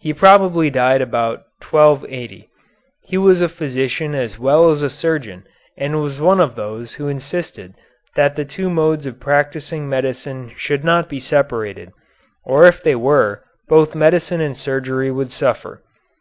He 0.00 0.12
probably 0.12 0.70
died 0.70 1.00
about 1.00 1.44
1280. 1.60 2.50
He 3.04 3.16
was 3.16 3.40
a 3.40 3.48
physician 3.48 4.12
as 4.12 4.36
well 4.36 4.70
as 4.70 4.82
a 4.82 4.90
surgeon 4.90 5.44
and 5.78 6.02
was 6.02 6.18
one 6.18 6.40
of 6.40 6.56
those 6.56 6.94
who 6.94 7.06
insisted 7.06 7.74
that 8.16 8.34
the 8.34 8.44
two 8.44 8.68
modes 8.68 9.06
of 9.06 9.20
practising 9.20 9.88
medicine 9.88 10.50
should 10.56 10.82
not 10.82 11.08
be 11.08 11.20
separated, 11.20 11.92
or 12.44 12.64
if 12.66 12.82
they 12.82 12.96
were 12.96 13.44
both 13.68 13.94
medicine 13.94 14.40
and 14.40 14.56
surgery 14.56 15.12
would 15.12 15.30
suffer. 15.30 15.80